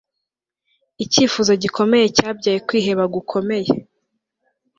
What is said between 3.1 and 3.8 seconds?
gukomeye